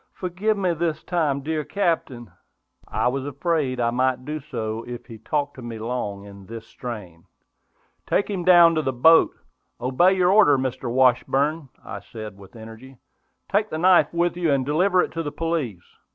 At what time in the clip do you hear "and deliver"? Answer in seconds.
14.51-15.03